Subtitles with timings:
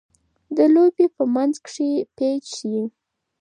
[0.57, 2.83] د لوبي په منځ کښي پېچ يي.